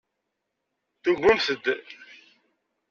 Tugmemt-d. 1.03 1.65